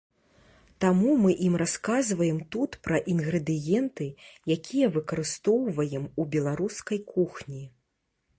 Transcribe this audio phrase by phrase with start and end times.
[0.83, 4.07] Таму мы ім расказваем тут пра інгрэдыенты,
[4.57, 7.63] якія выкарыстоўваем у беларускай кухні.